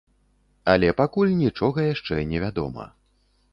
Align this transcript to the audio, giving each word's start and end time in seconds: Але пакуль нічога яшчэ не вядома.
Але 0.73 0.89
пакуль 1.01 1.35
нічога 1.43 1.79
яшчэ 1.93 2.19
не 2.33 2.43
вядома. 2.47 2.91